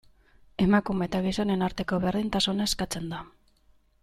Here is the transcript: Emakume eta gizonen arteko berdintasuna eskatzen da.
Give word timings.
Emakume 0.63 1.07
eta 1.09 1.21
gizonen 1.27 1.67
arteko 1.67 2.01
berdintasuna 2.07 2.71
eskatzen 2.73 3.15
da. 3.15 3.25